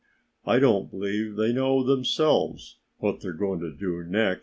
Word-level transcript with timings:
I 0.47 0.57
don't 0.57 0.89
believe 0.89 1.35
they 1.35 1.53
know 1.53 1.83
themselves 1.83 2.79
what 2.97 3.19
they 3.21 3.29
are 3.29 3.33
going 3.33 3.59
to 3.59 3.71
do 3.71 4.03
next." 4.03 4.39